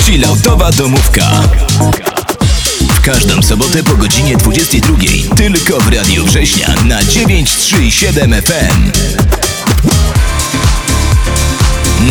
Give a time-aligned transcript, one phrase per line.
[0.00, 1.30] Chilloutowa domówka.
[2.94, 4.96] W każdą sobotę po godzinie 22.
[5.36, 8.90] Tylko w Radiu Września na 937 FM.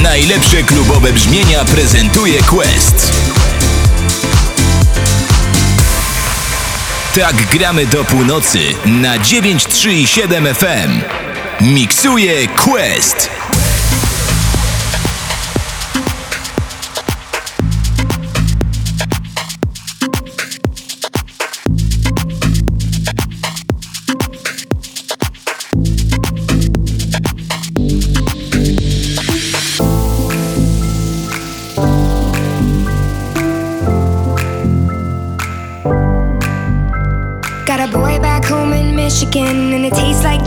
[0.02, 3.12] Najlepsze klubowe brzmienia prezentuje Quest.
[7.16, 11.02] Tak gramy do północy na 937 FM.
[11.62, 13.41] Miksuje Quest.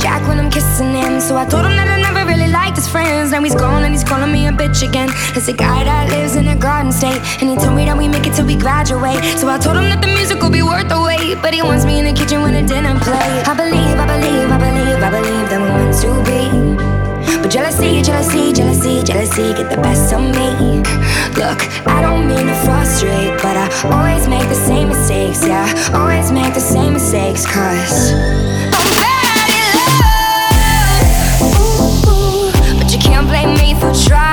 [0.05, 2.87] Jack when I'm kissing him So I told him that I never really liked his
[2.87, 6.11] friends Now he's gone and he's calling me a bitch again It's a guy that
[6.11, 8.55] lives in a garden state And he told me that we make it till we
[8.55, 11.63] graduate So I told him that the music will be worth the wait But he
[11.63, 15.01] wants me in the kitchen when the dinner play I believe, I believe, I believe,
[15.01, 16.45] I believe that we're meant to be
[17.41, 20.81] but jealousy, jealousy, jealousy, jealousy get the best of me.
[21.37, 25.69] Look, I don't mean to frustrate, but I always make the same mistakes, yeah.
[25.93, 28.13] Always make the same mistakes, cause.
[33.95, 34.24] try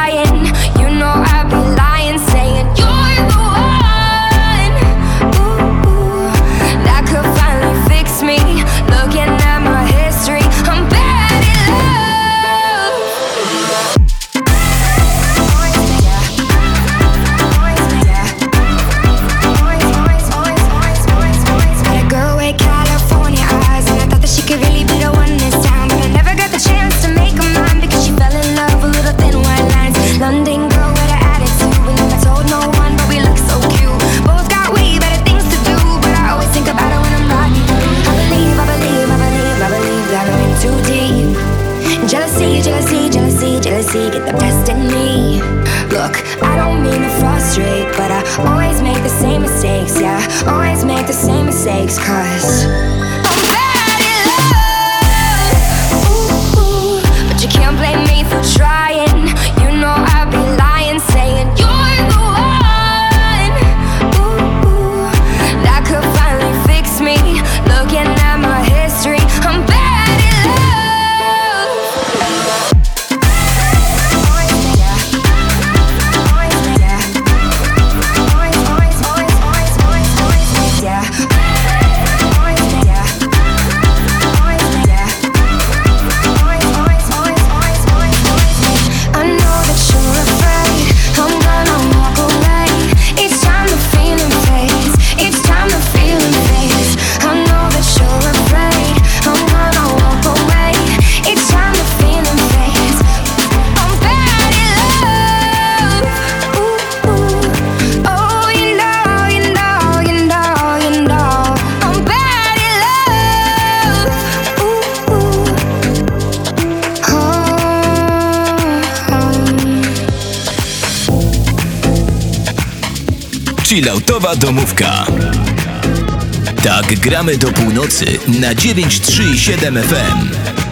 [127.12, 128.06] gramy do północy
[128.40, 130.71] na 937 FM.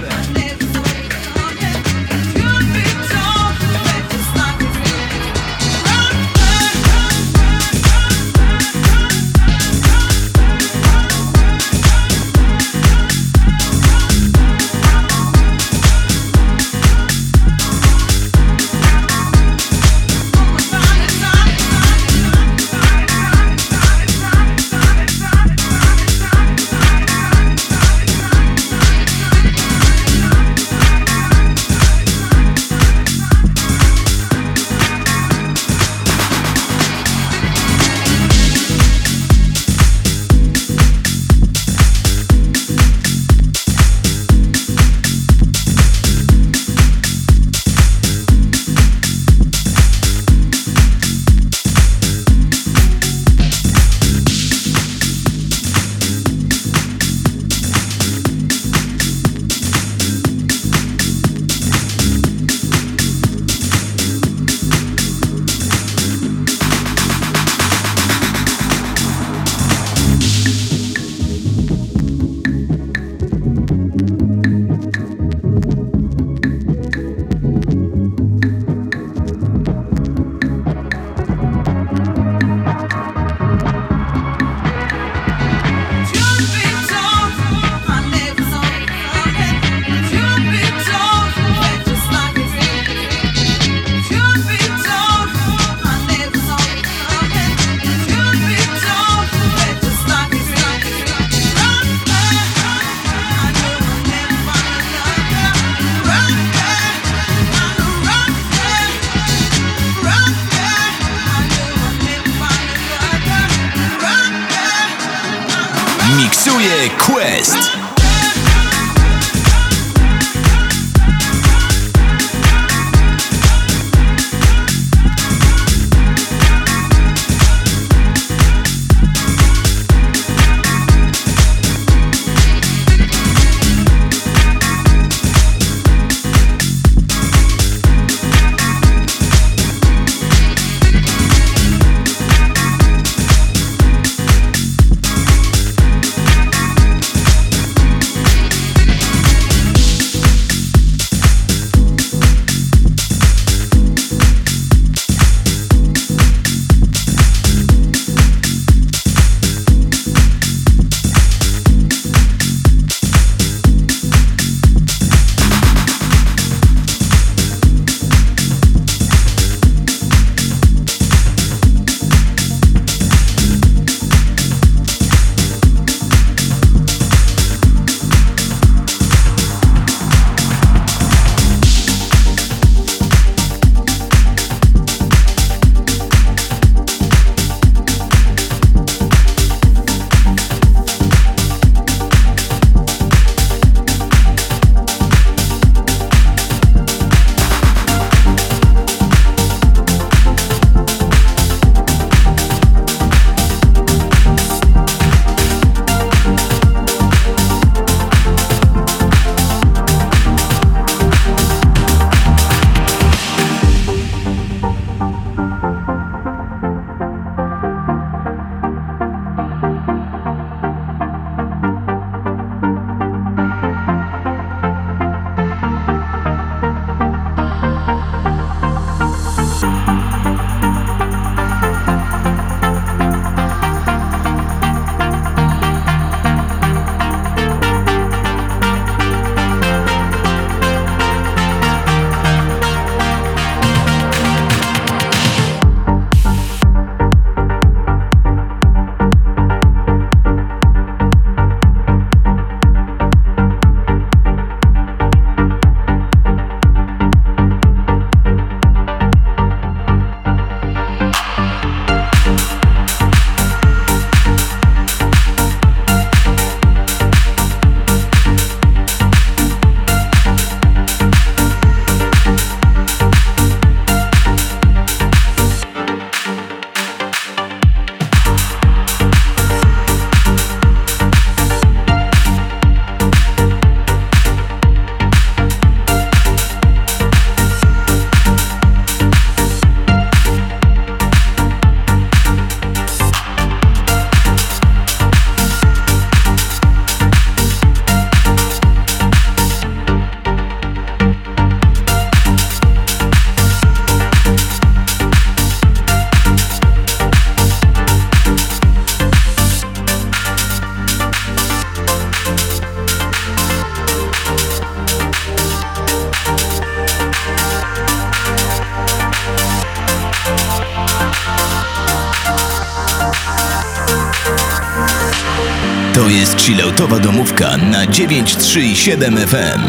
[328.49, 329.61] 937 FM.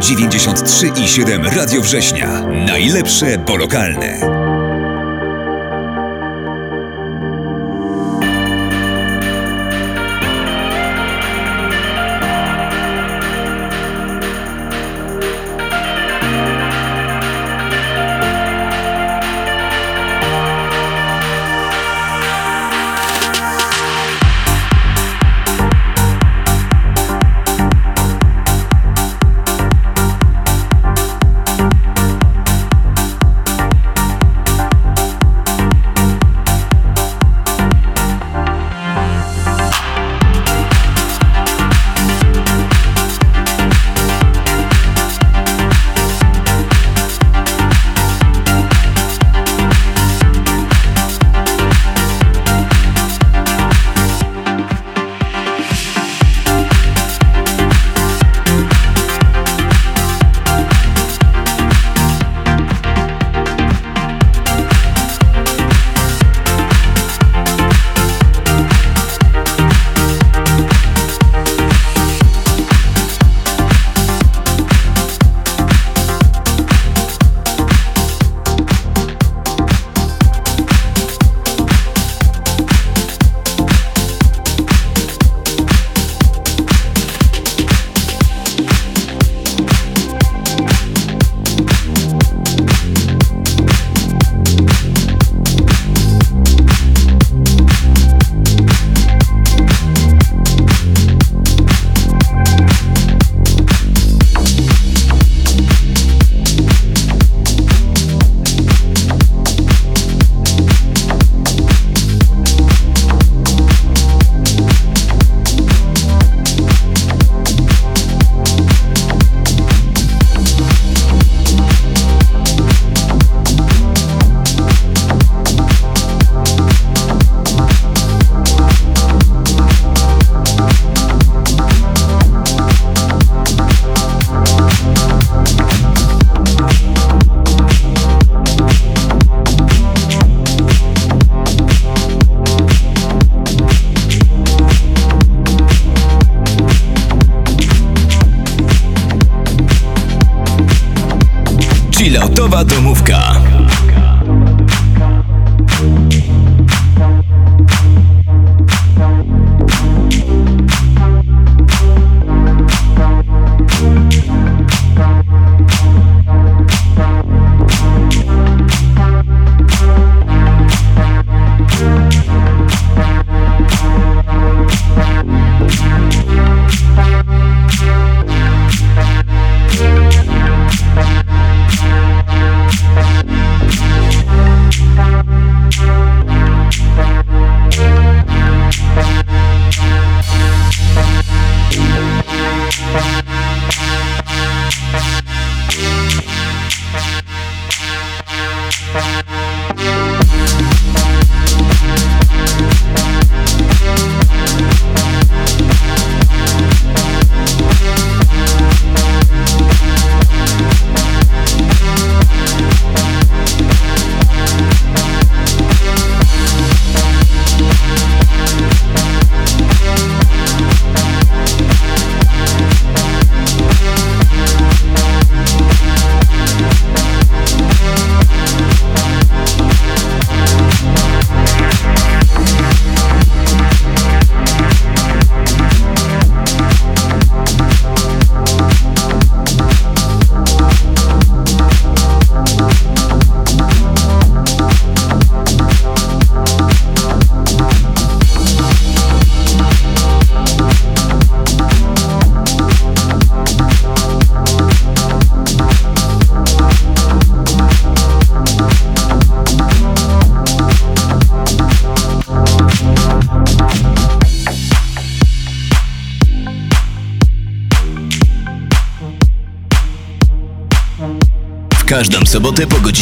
[0.00, 2.40] 93,7 Radio Września.
[2.66, 4.20] Najlepsze polokalne.
[4.20, 4.67] Chilloutowa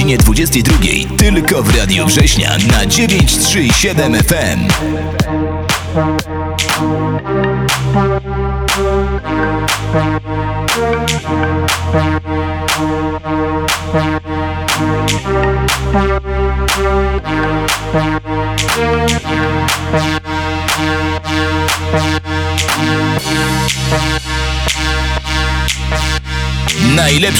[0.06, 1.16] godzinie 22.
[1.16, 5.25] Tylko w Radiu Września na 937 FM.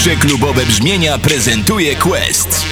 [0.06, 2.64] Najlepsze klubowe brzmienia prezentuje Quest.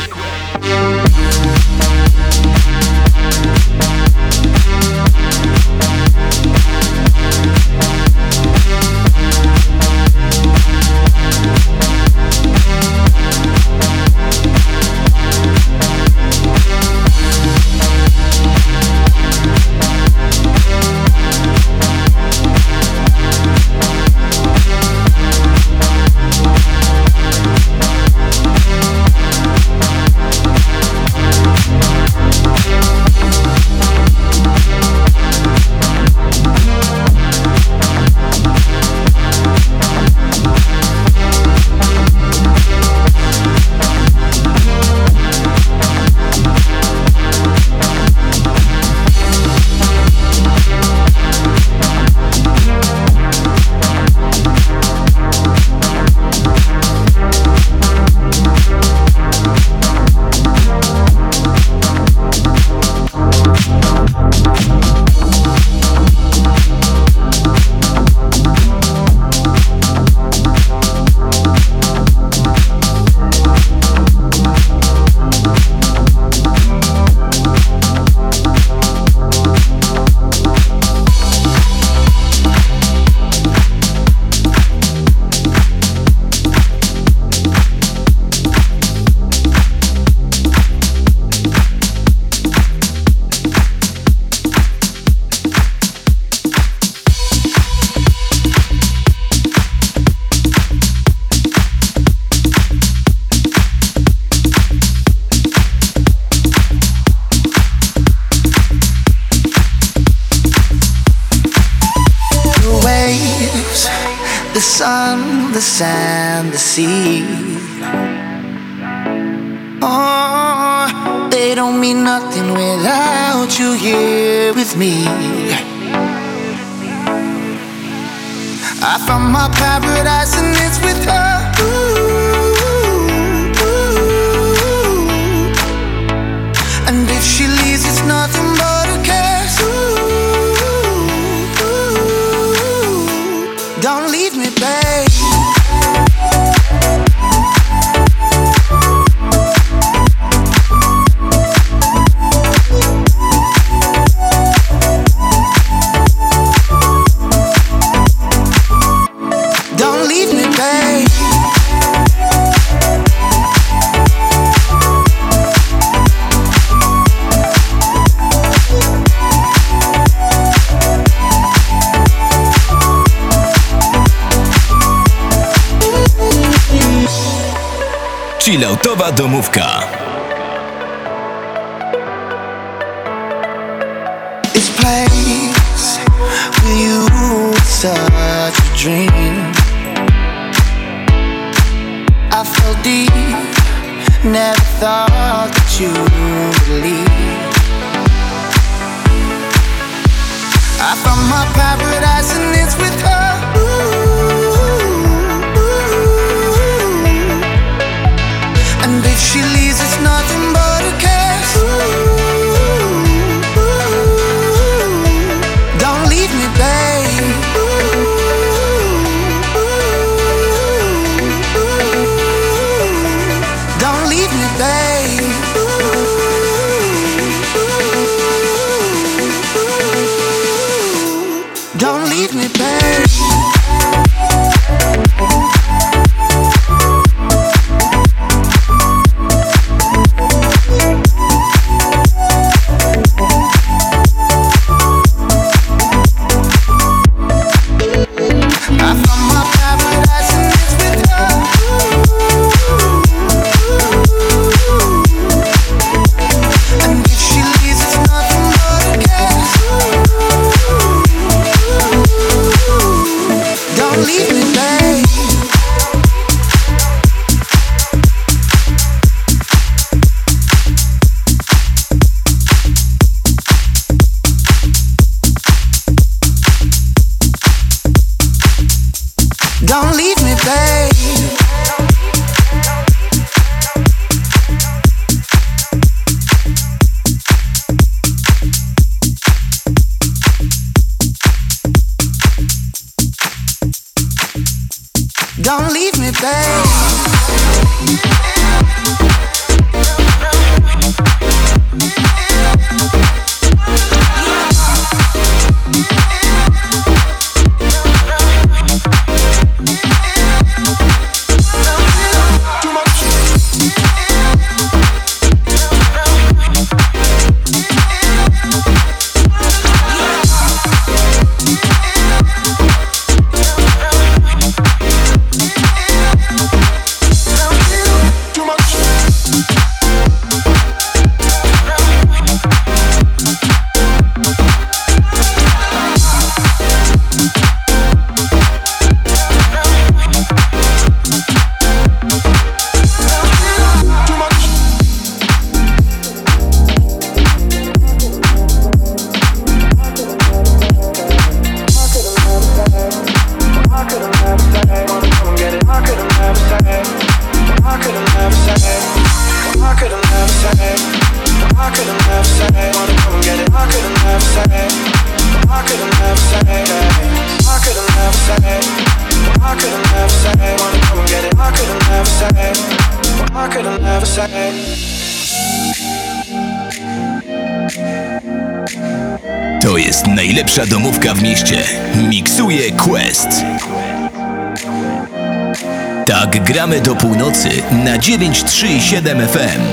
[388.85, 389.64] 937 FM.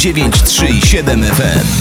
[0.00, 1.79] 937 FM.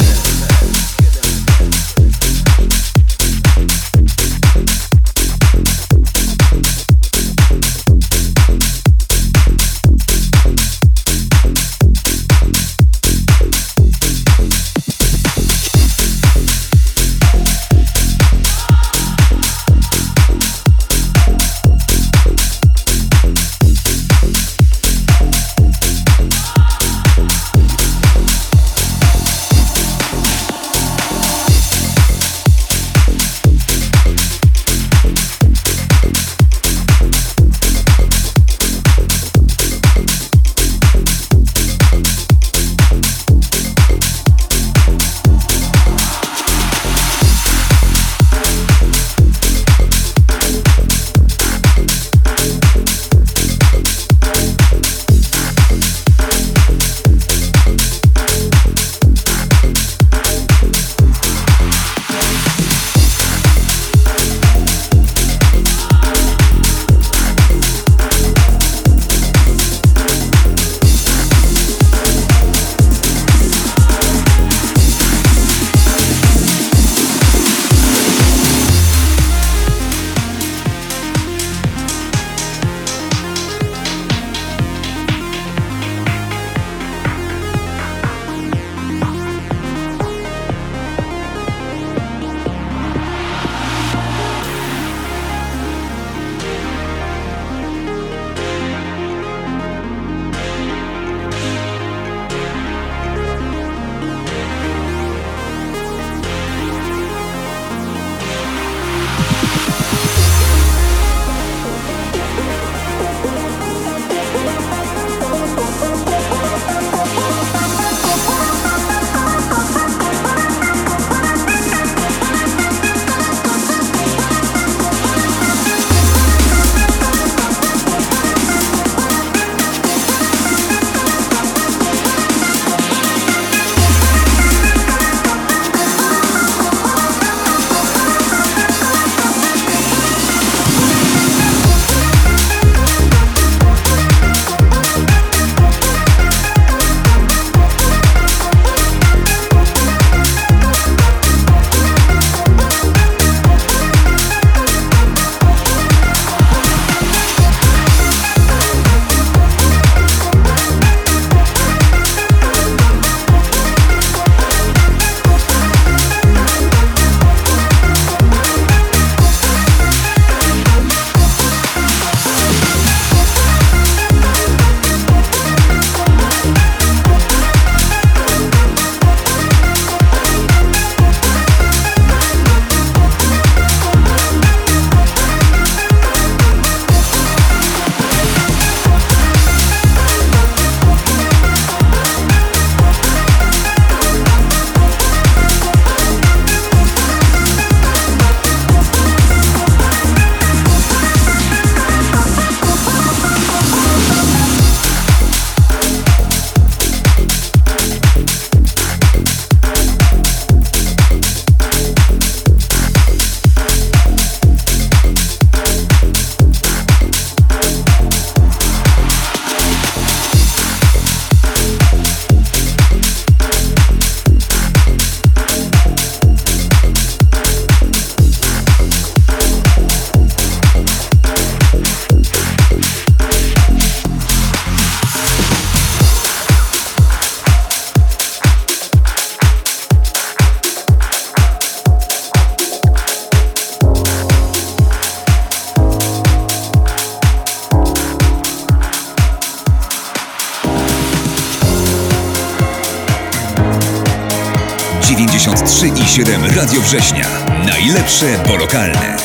[256.90, 257.28] Września.
[257.66, 258.94] Najlepsze polokalne.
[258.94, 259.19] Tak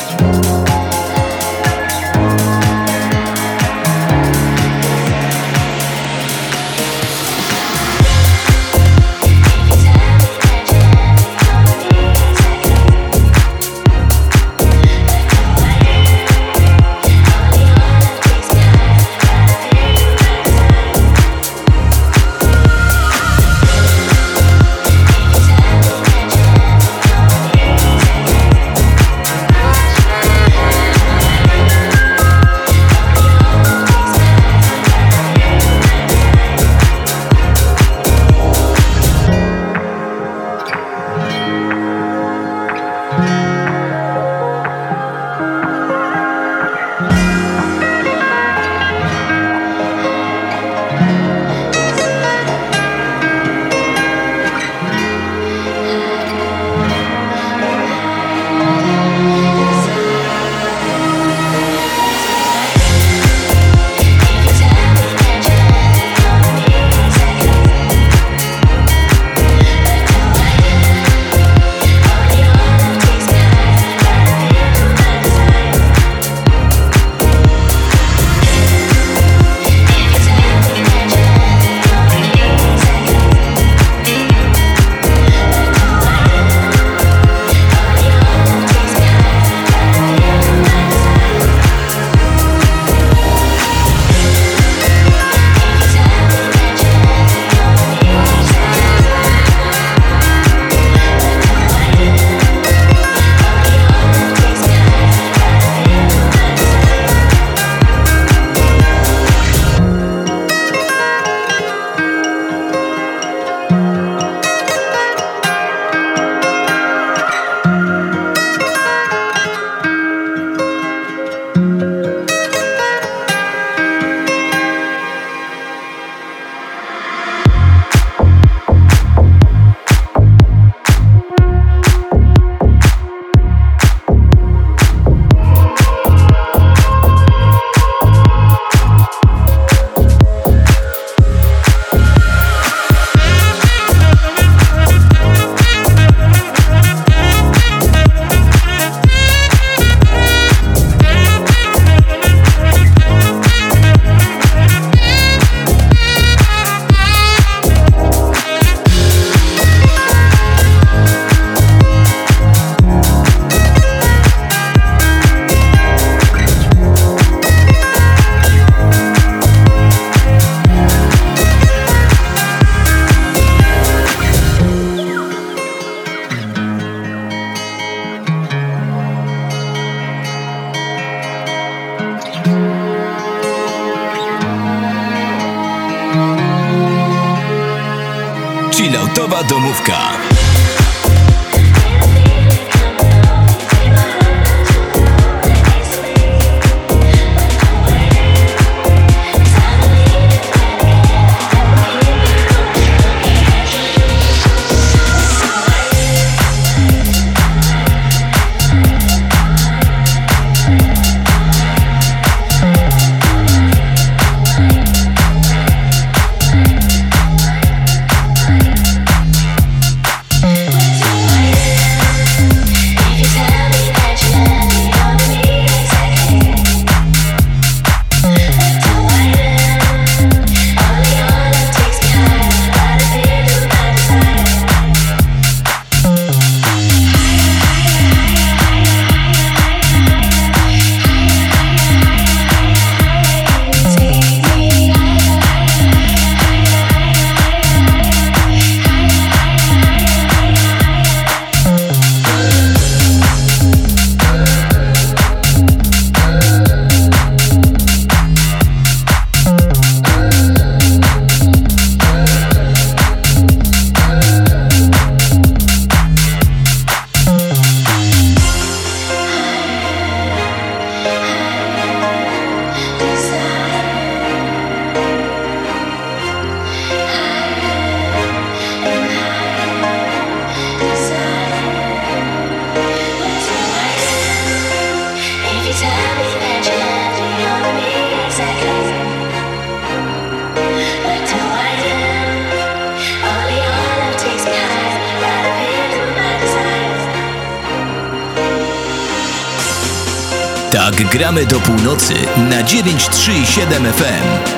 [301.17, 302.13] gramy do północy
[302.49, 304.54] na 937 FM.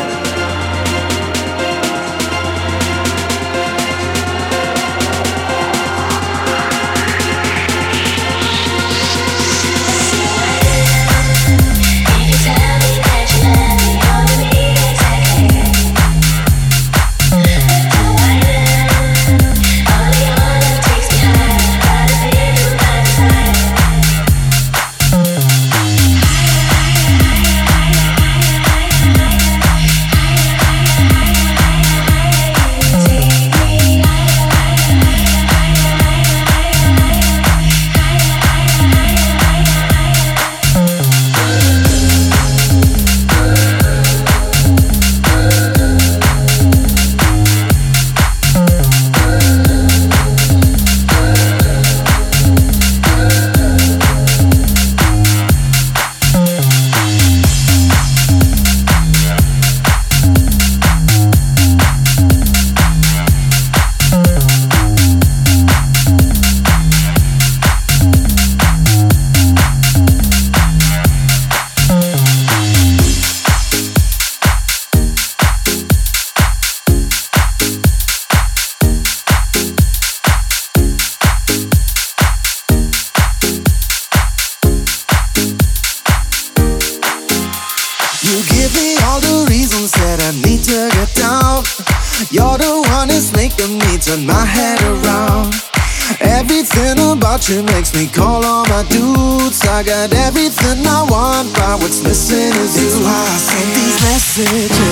[97.94, 99.66] makes me call all my dudes.
[99.66, 102.88] I got everything I want, but what's missing is you.
[102.88, 104.87] It's why I send these messages.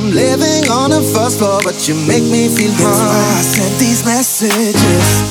[0.00, 2.88] I'm living on the first floor, but you make me feel high.
[2.88, 5.29] That's why I sent these messages.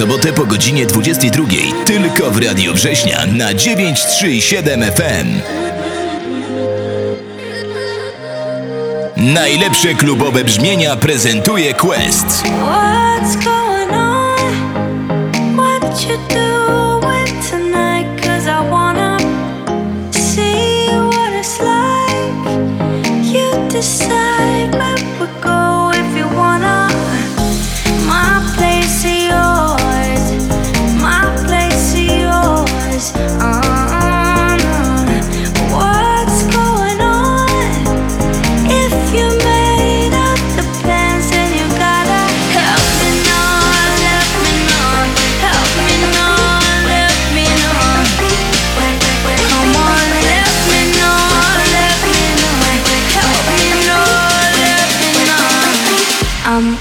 [0.00, 1.44] Sobotę po godzinie 22.
[1.84, 5.40] Tylko w Radio Września na 937 FM.
[9.16, 12.42] Najlepsze klubowe brzmienia prezentuje Quest.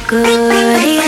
[0.08, 0.99] good.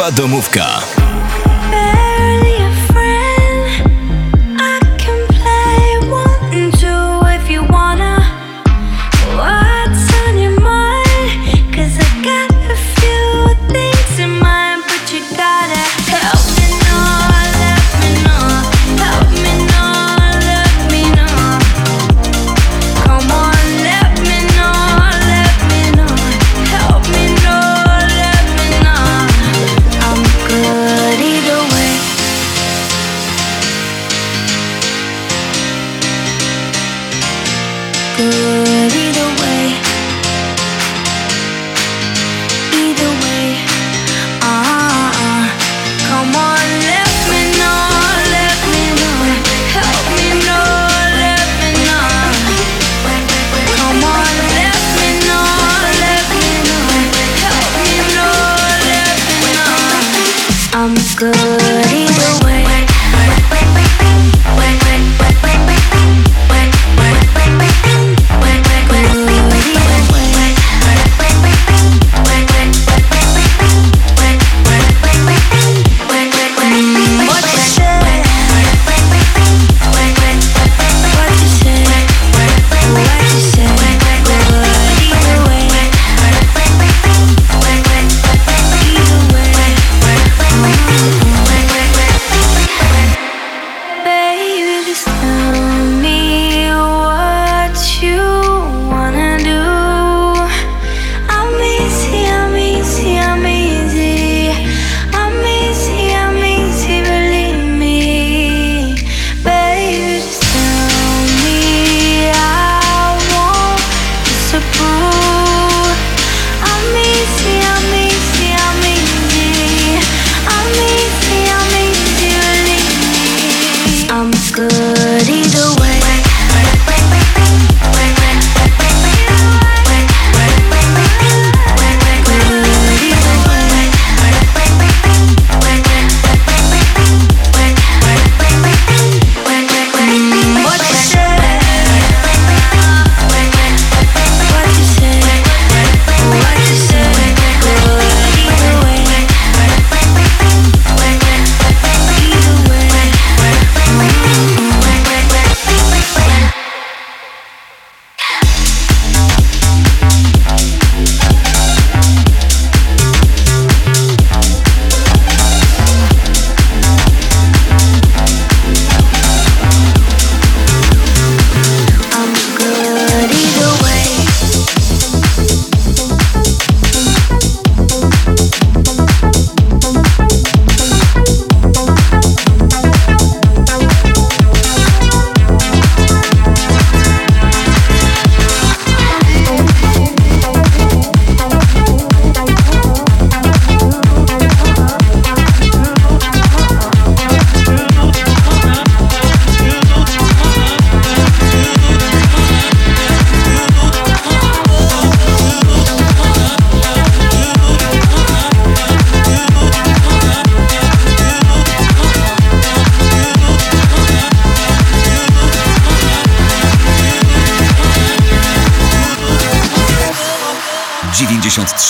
[0.00, 0.89] Chilloutowa domówka.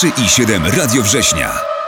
[0.09, 1.80] I 7 Radio Września.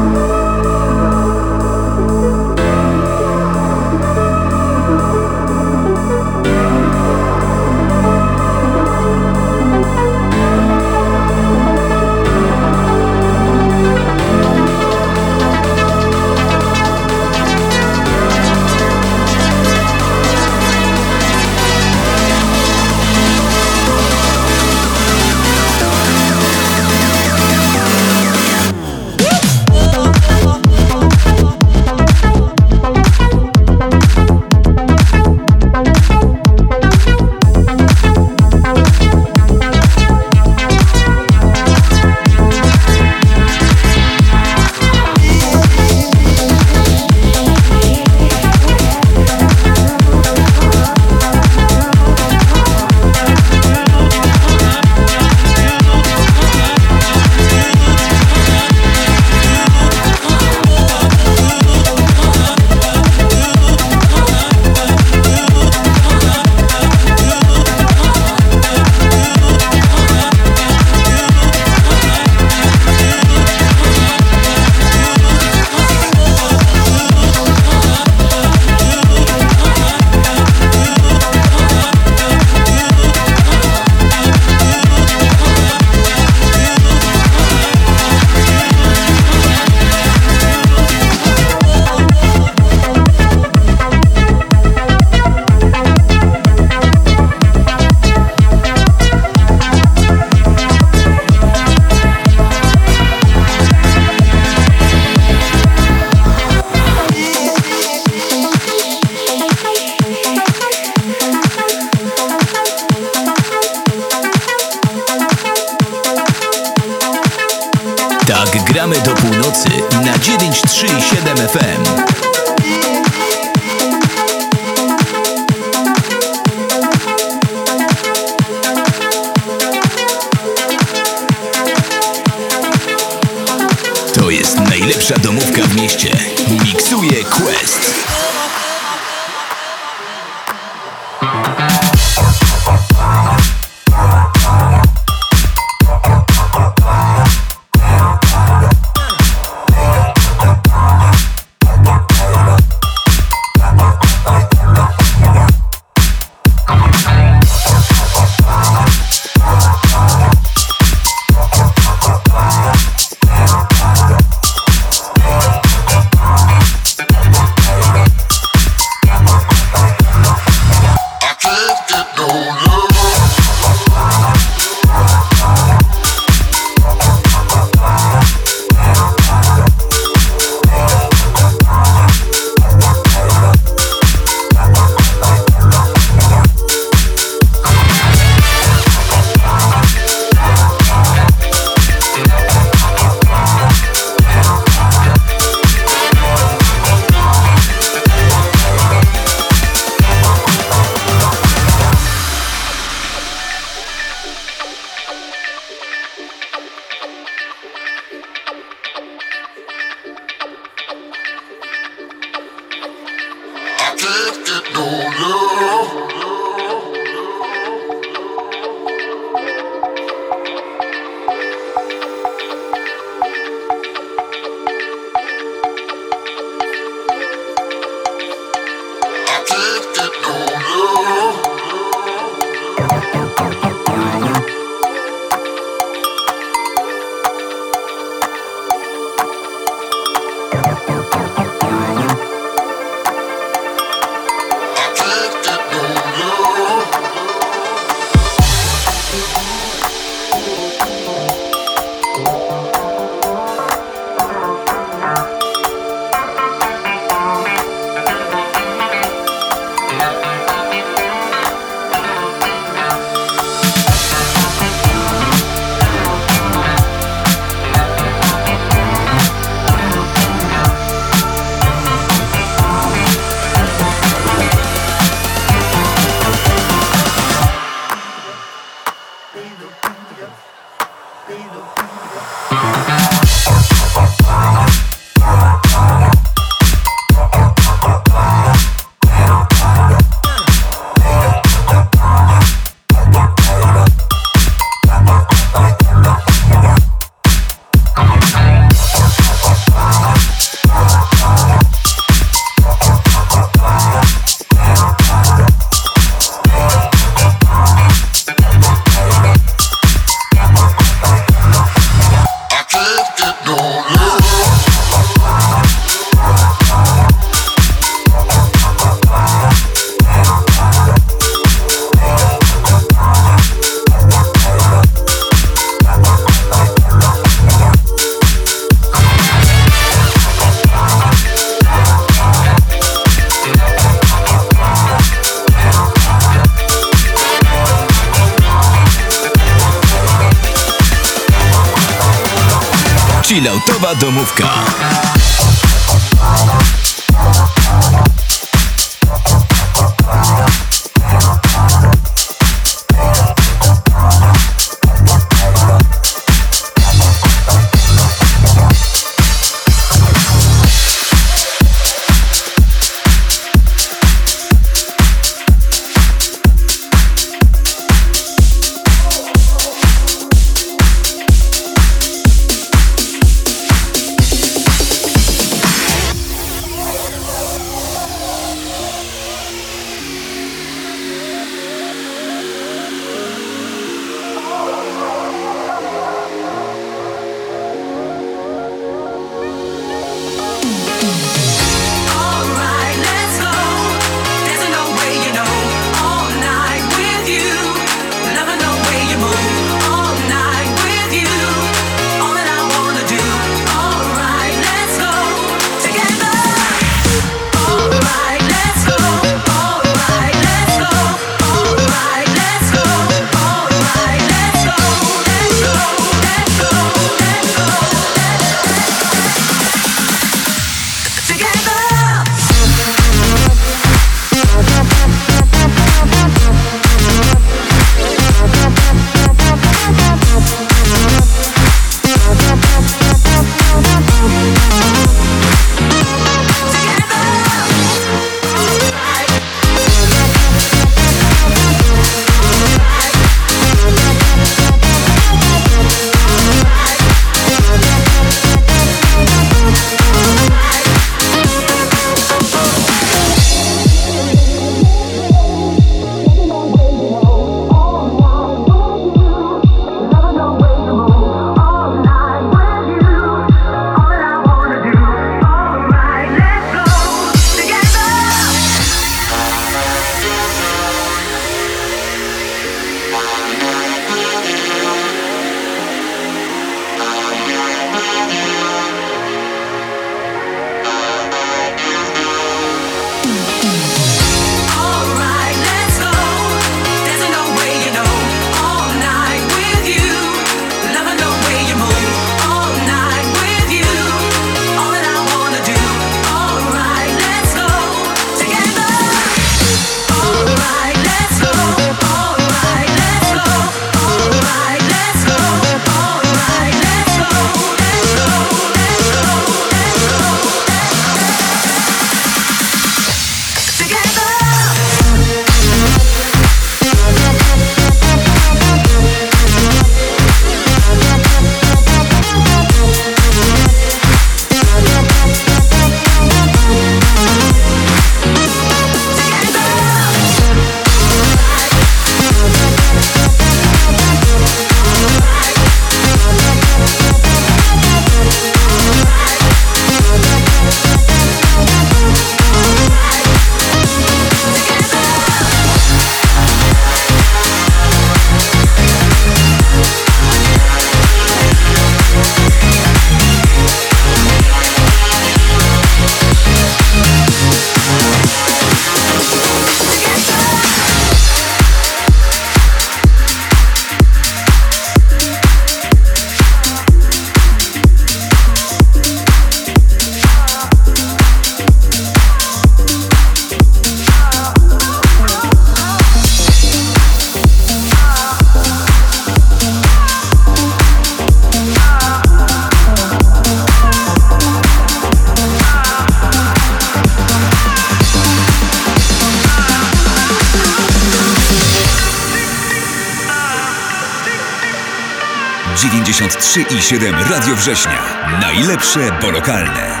[596.51, 598.27] 93,7 Radio Września.
[598.41, 600.00] Najlepsze, bo lokalne.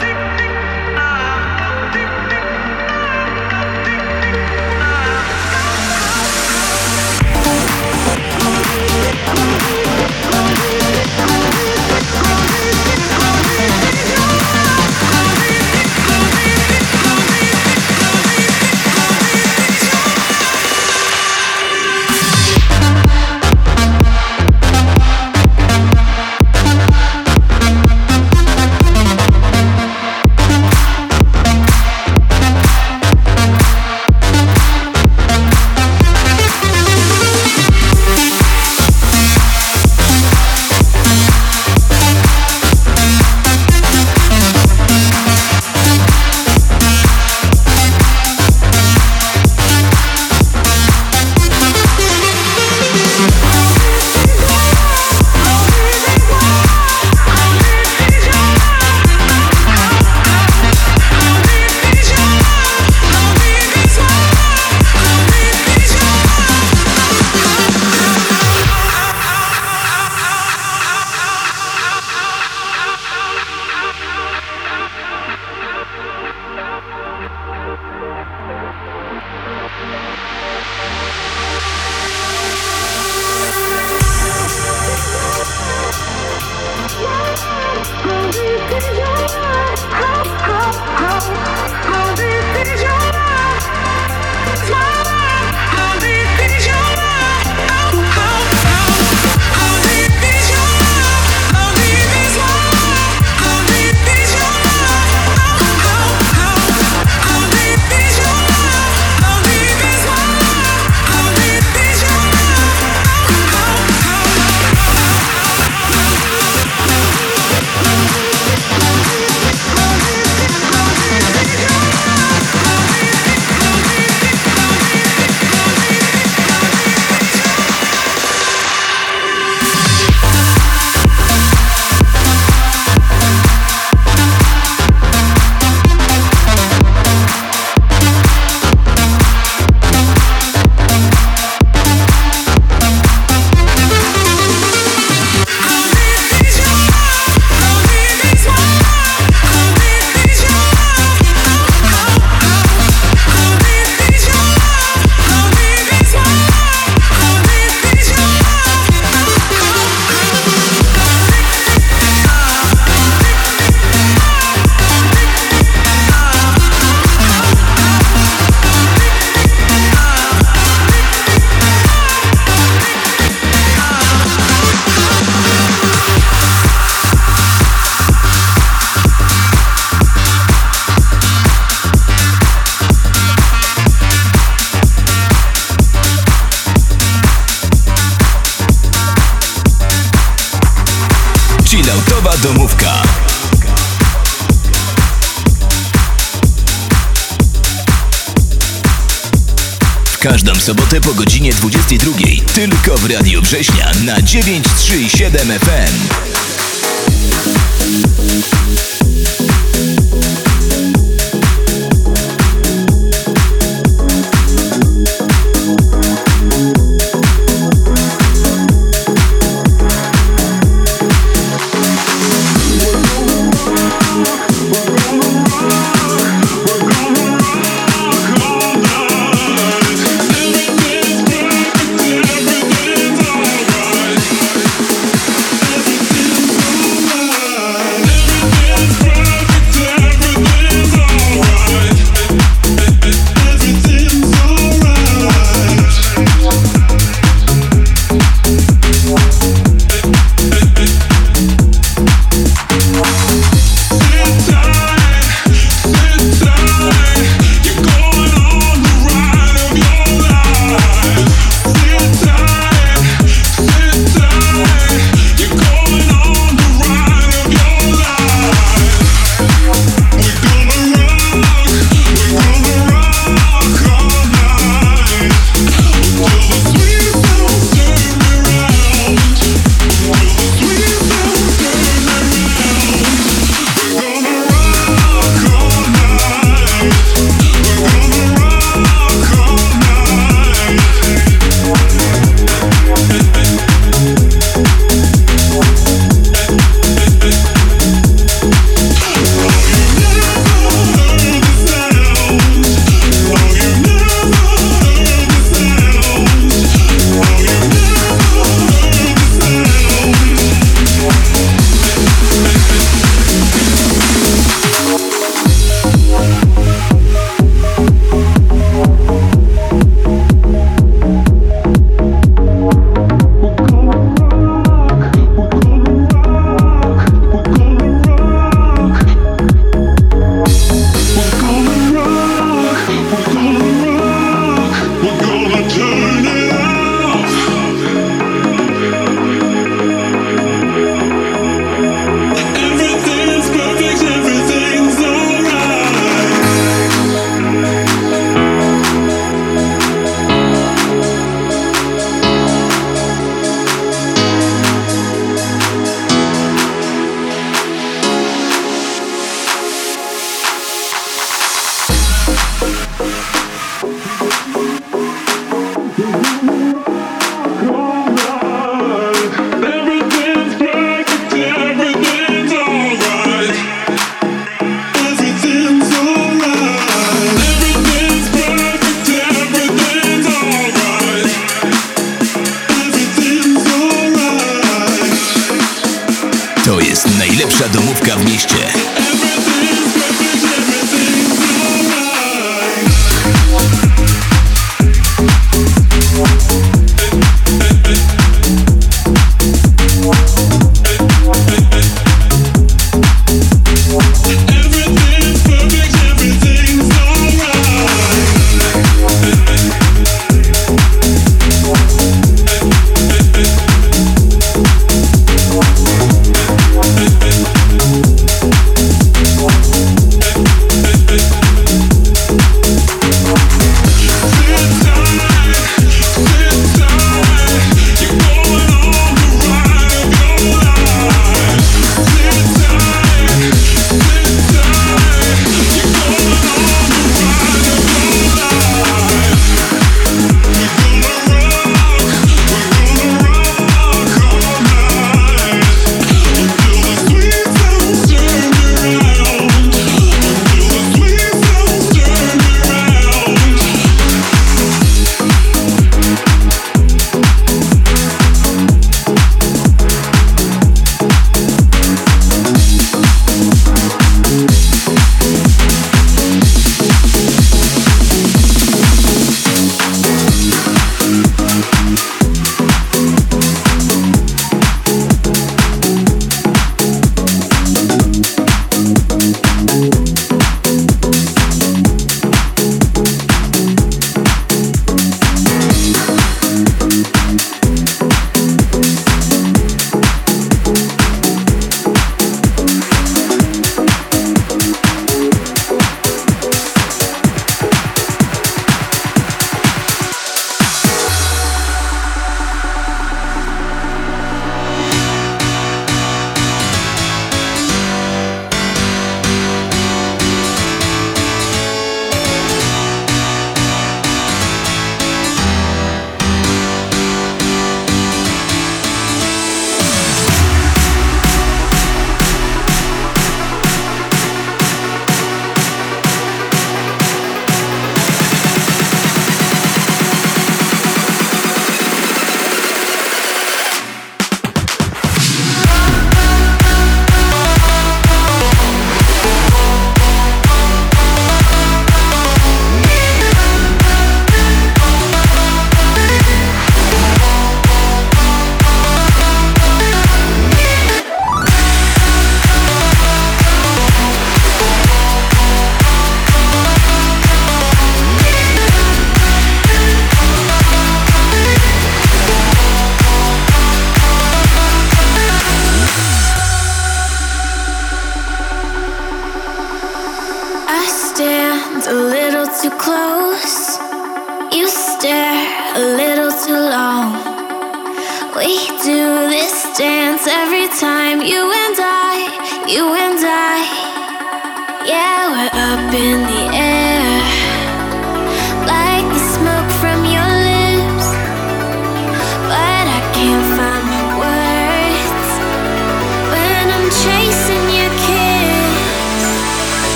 [204.11, 206.10] Na 937 FM.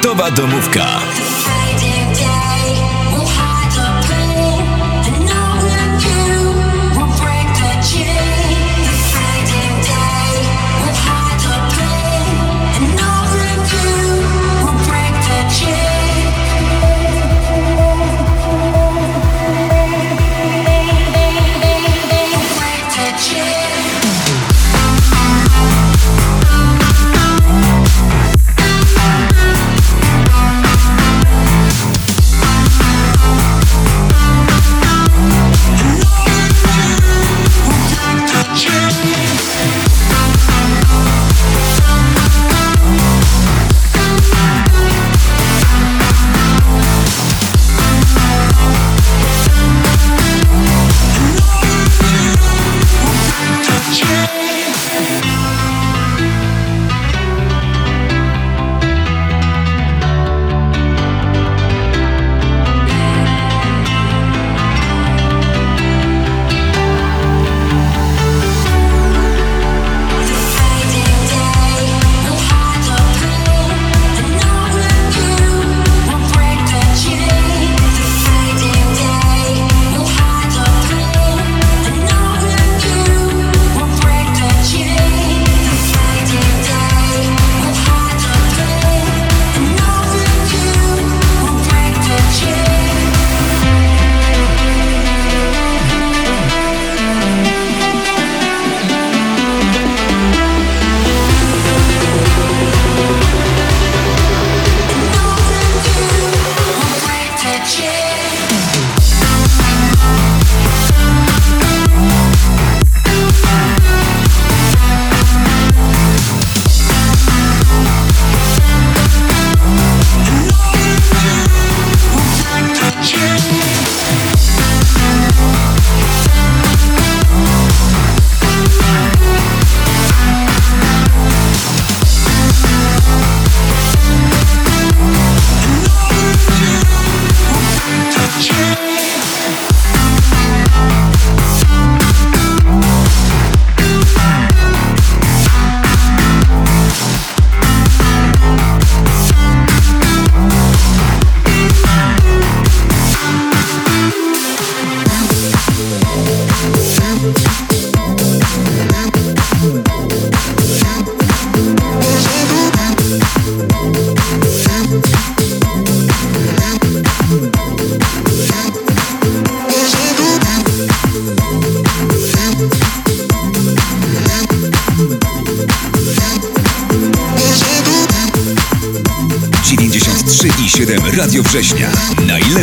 [0.00, 1.29] Chilloutowa domówka.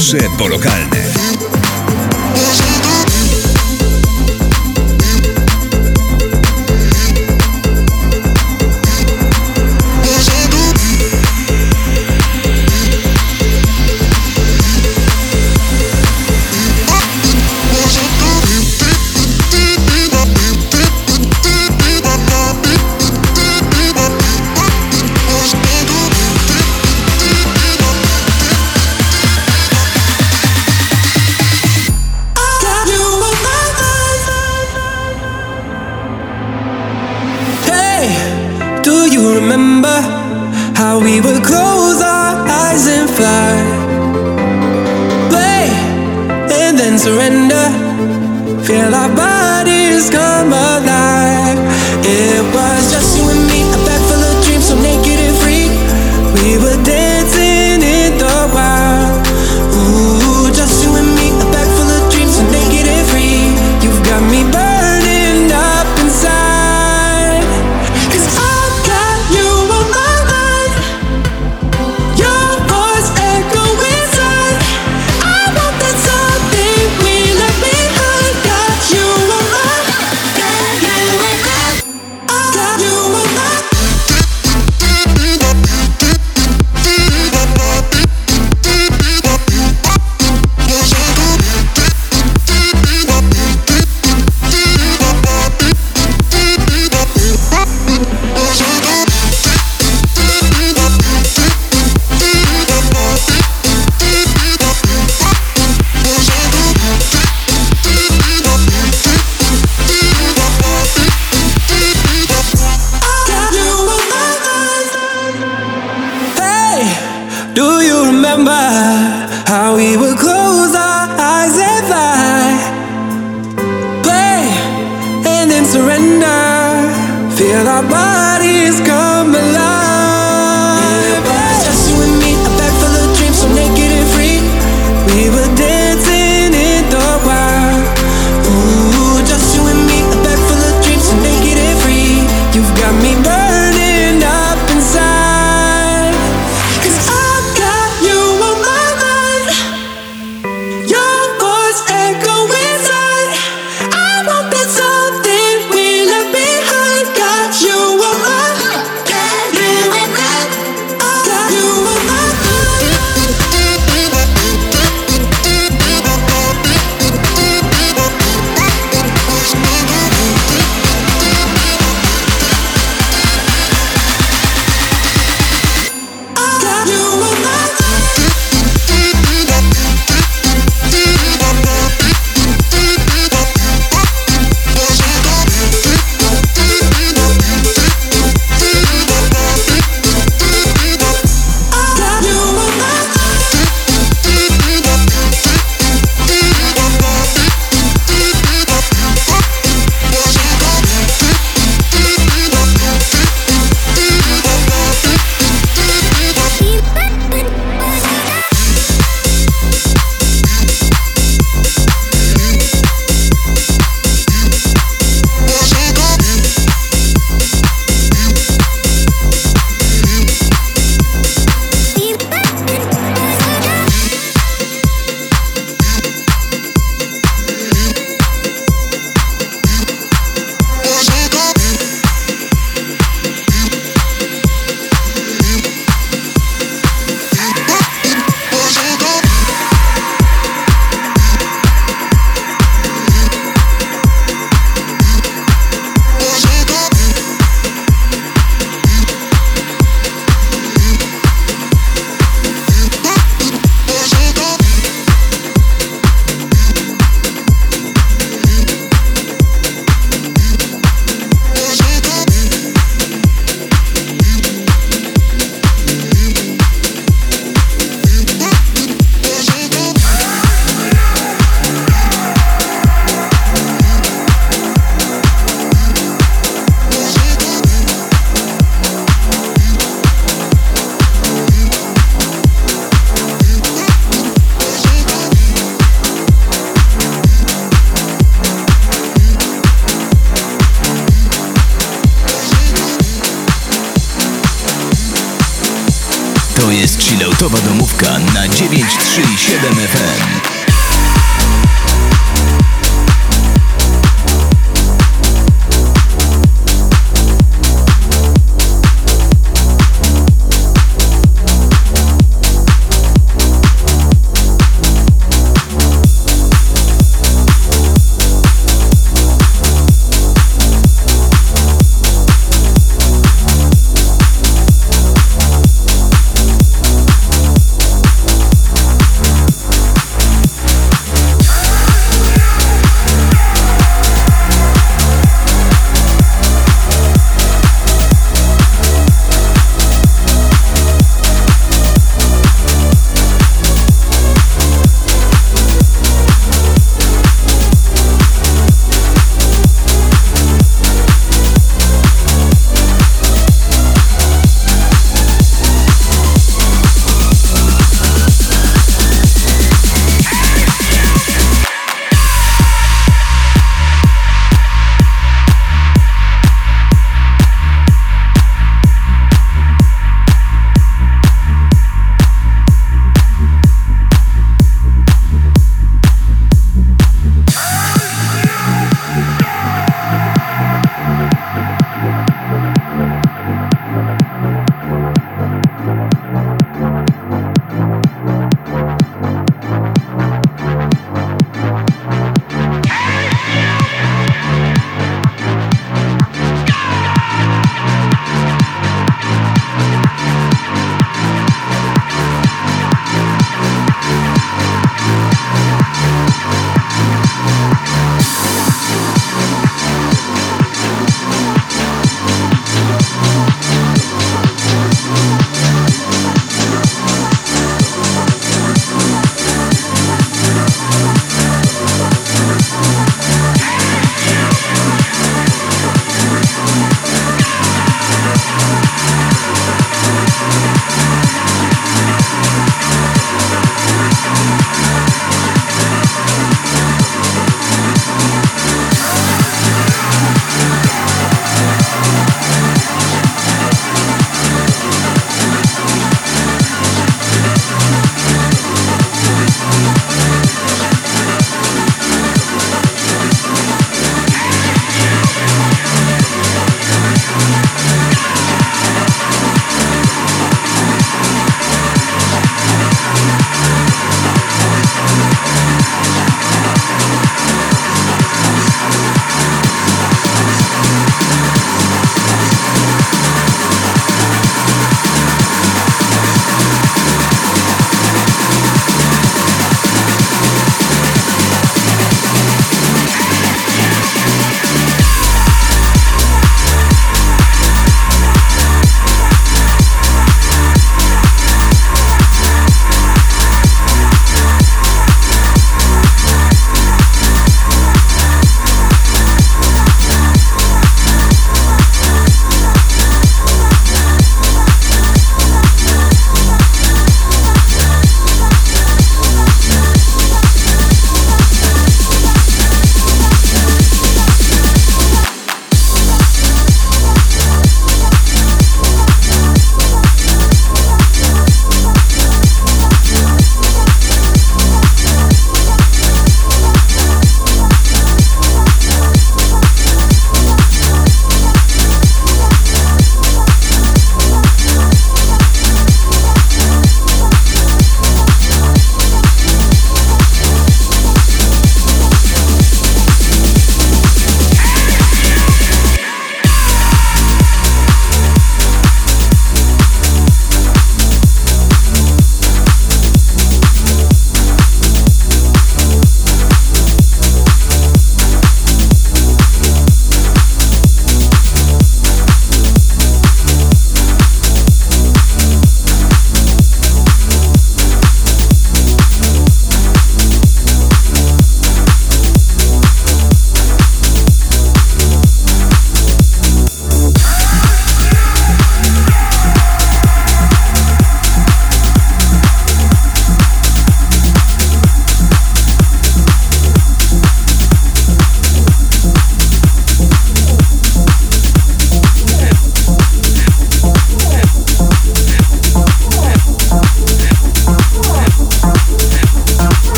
[0.00, 0.79] Najlepsze polokalne.
[48.70, 49.09] till I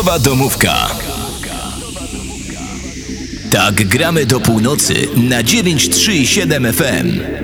[0.00, 0.90] Chilloutowa domówka.
[3.50, 7.39] Tak gramy do północy na 937 FM.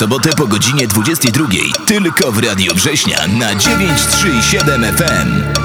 [0.00, 1.46] Sobotę po godzinie 22.
[1.86, 5.59] Tylko w Radio Września na 937 FM.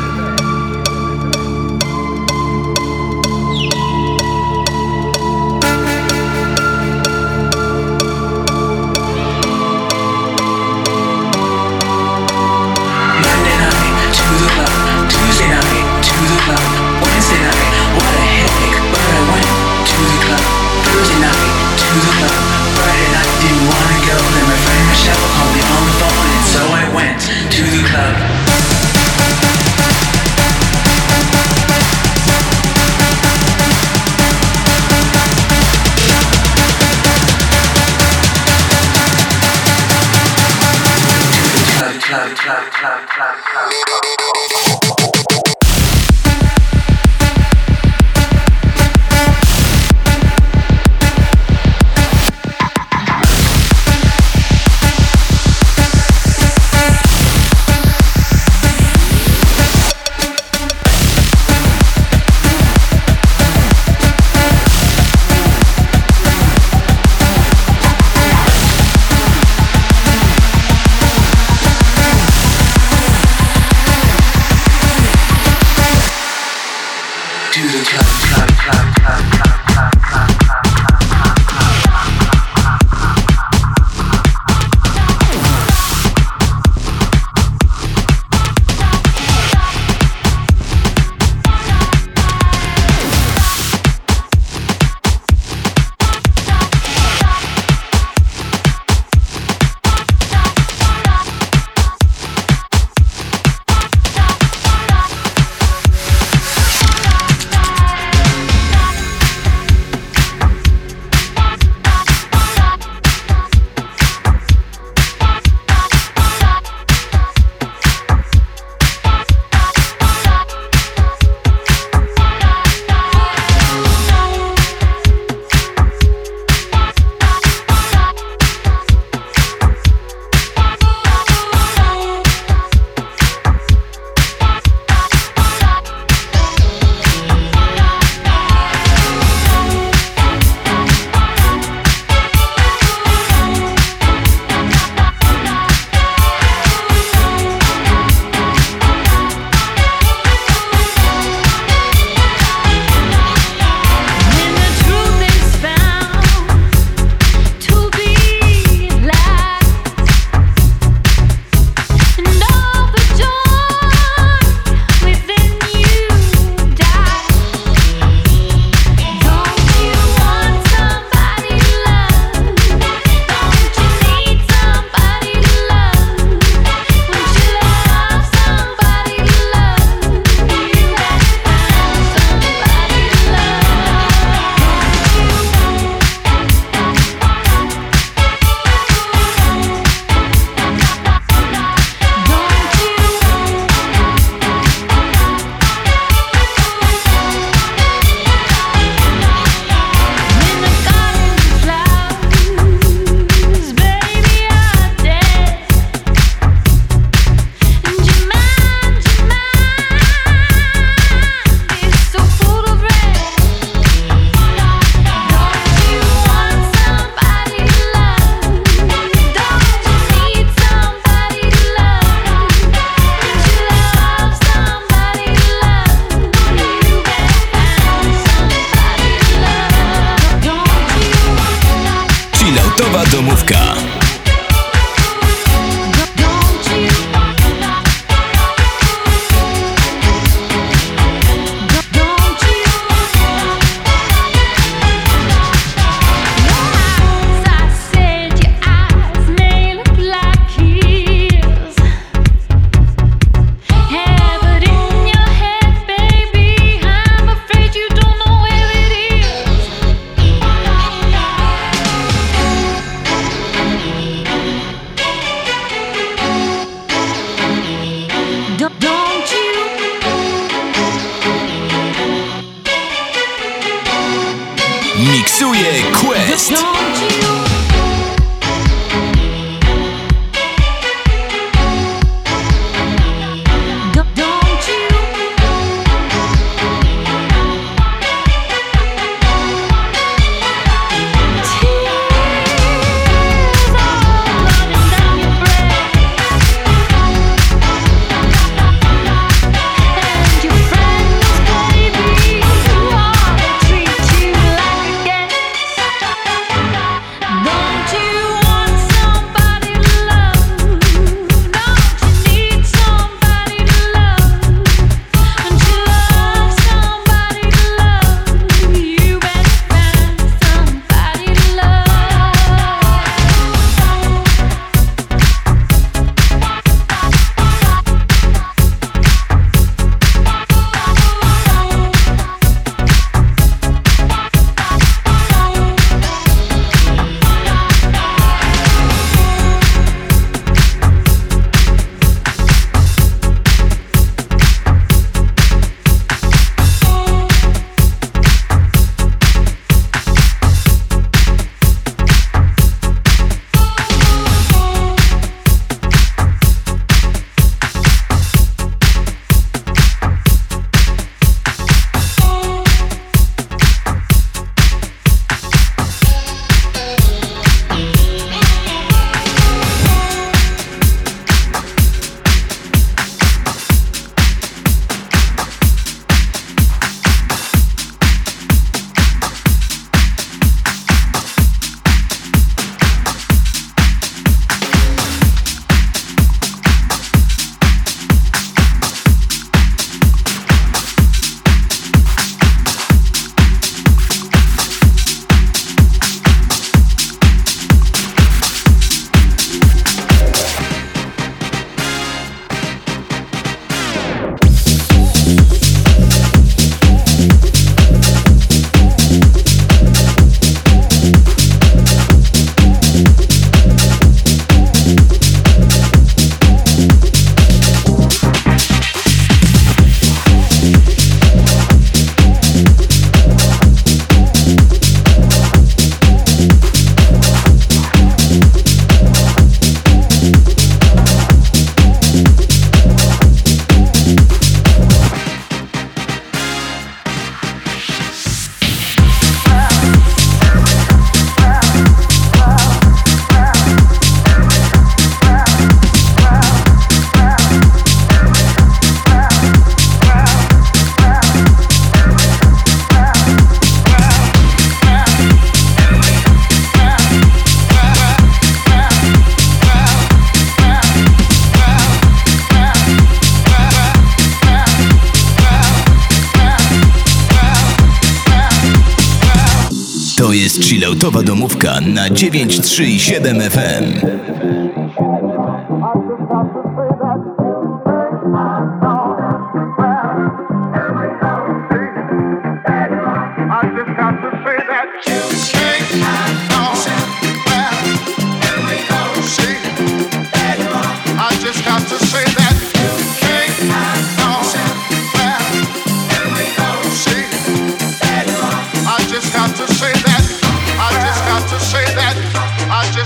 [470.45, 474.05] Jest chilloutowa domówka na 937 FM.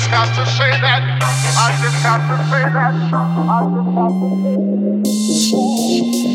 [0.10, 1.02] have to say that.
[1.22, 2.76] I just have to say that.
[2.76, 6.29] I just have to say that.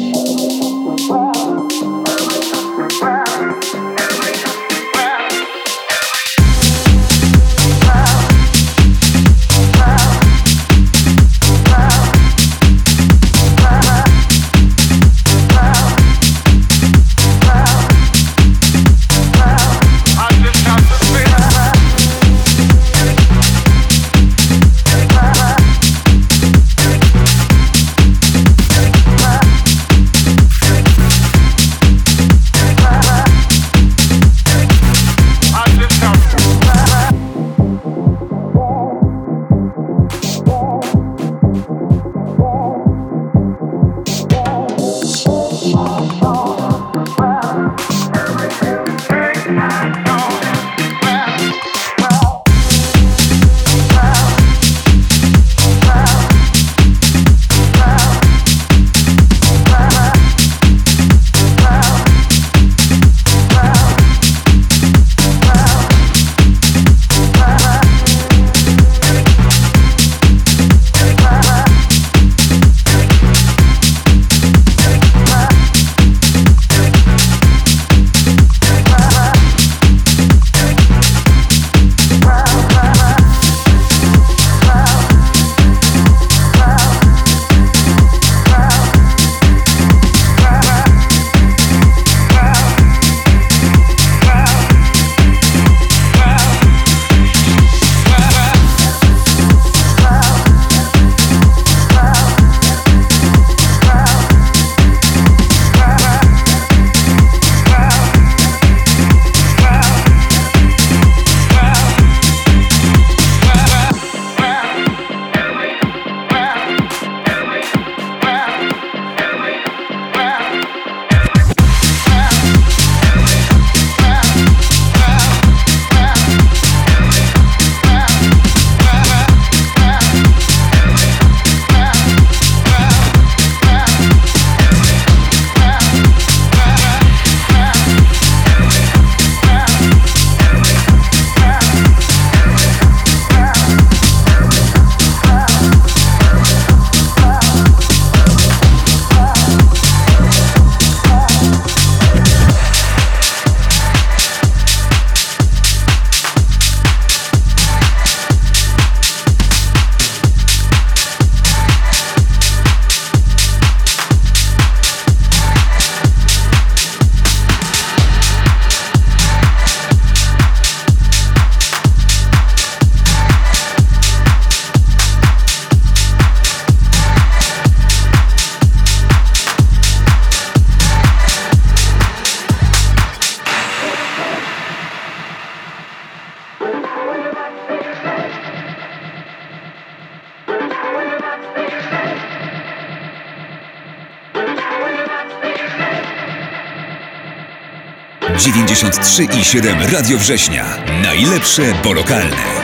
[199.45, 200.65] Siedem Radio Września.
[201.03, 202.64] Najlepsze, bo lokalne.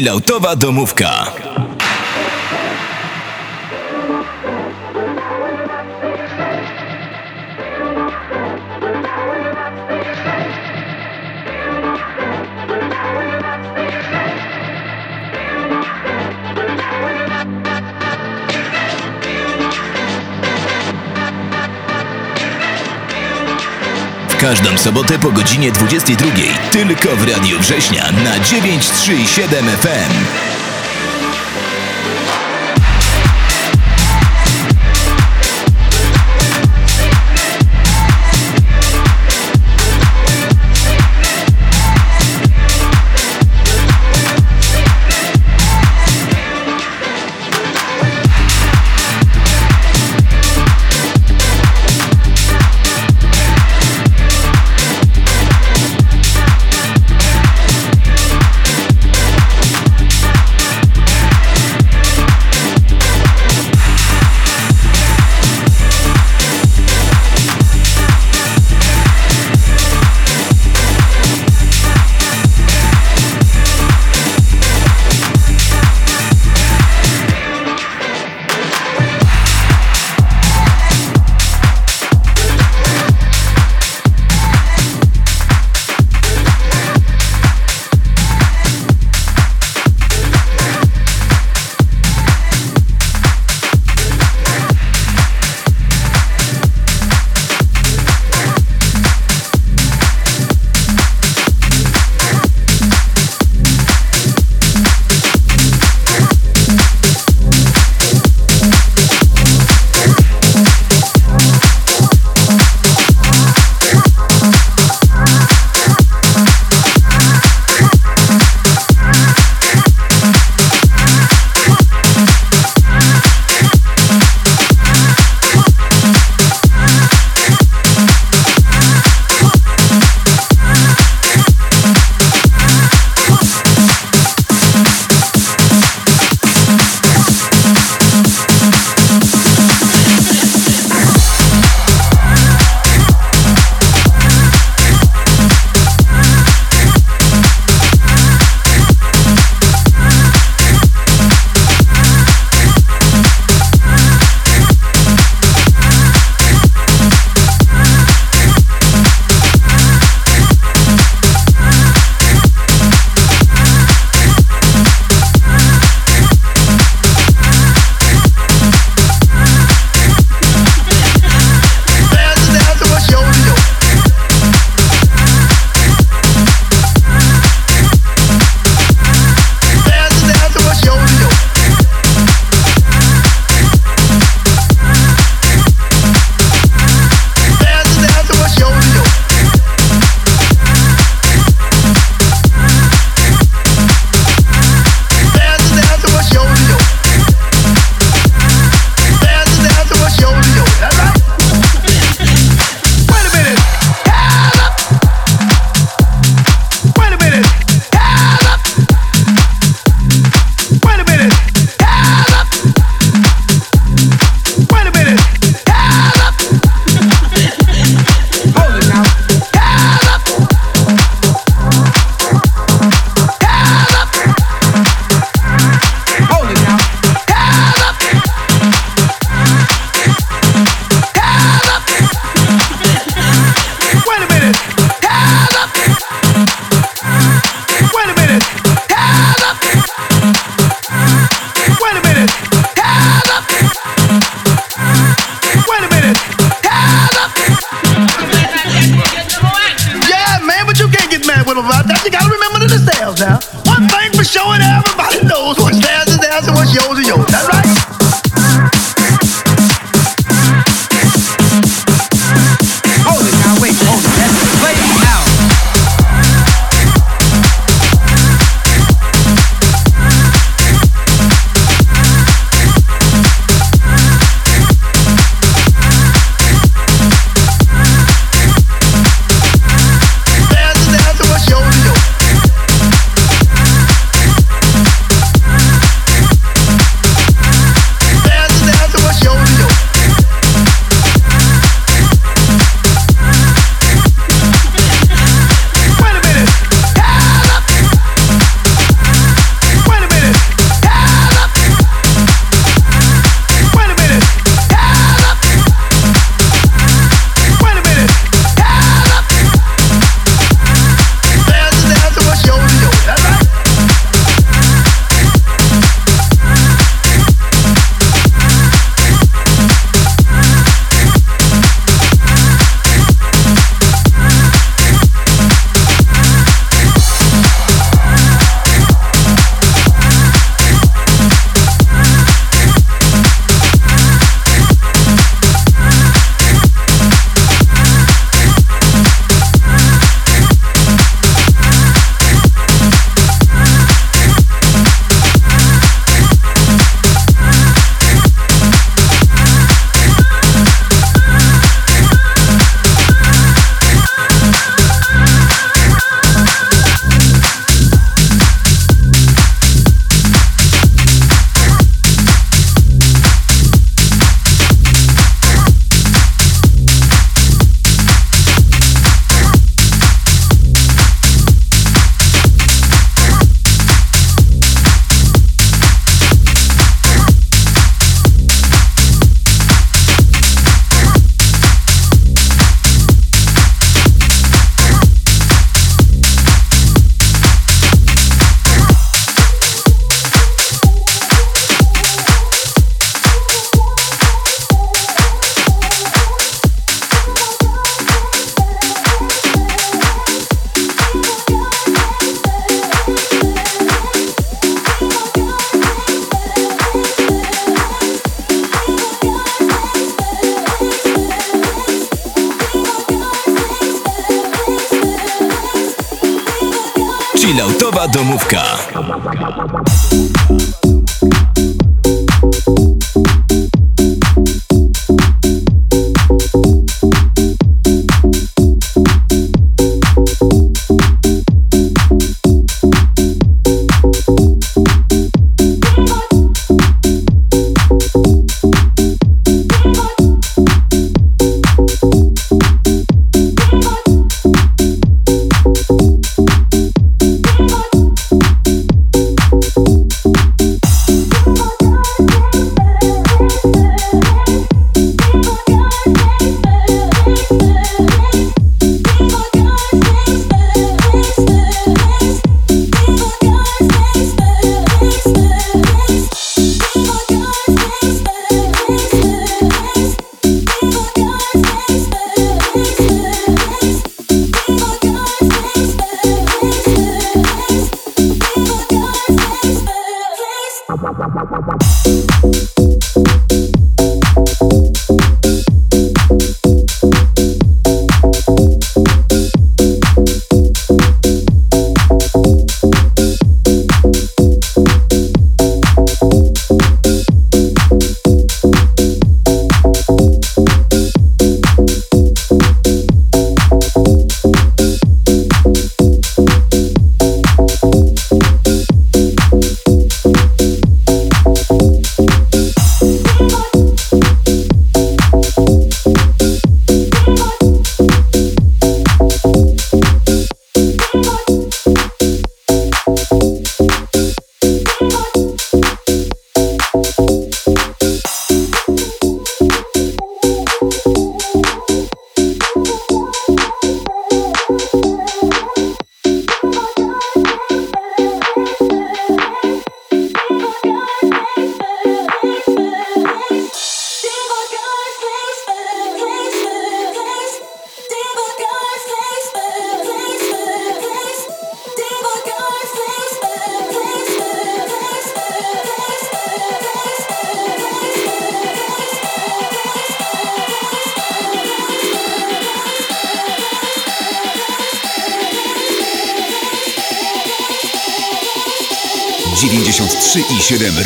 [0.00, 1.29] Chilloutowa domówka.
[24.50, 26.26] Każdą sobotę po godzinie 22.
[26.70, 30.49] Tylko w Radiu Września na 937 FM.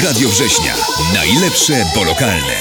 [0.04, 0.74] Radio Września.
[1.14, 2.54] Najlepsze, bo lokalne.